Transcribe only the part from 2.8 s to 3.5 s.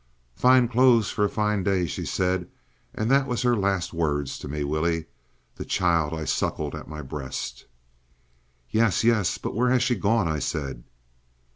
and that was